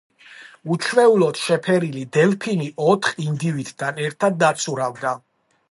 [0.75, 5.19] უჩვეულოდ შეფერილი დელფინი ოთხ ინდივიდთან ერთად დაცურავდა.